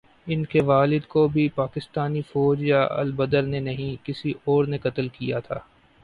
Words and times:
ان 0.27 0.45
کے 0.45 0.61
والد 0.61 1.05
کو 1.07 1.27
بھی 1.27 1.47
پاکستانی 1.49 2.21
فوج 2.21 2.63
یا 2.63 2.81
البدر 2.89 3.41
نے 3.41 3.59
نہیں، 3.59 4.05
کسی 4.05 4.33
اور 4.43 4.65
نے 4.65 4.77
قتل 4.77 5.07
کیا 5.09 5.39
تھا۔ 5.39 5.59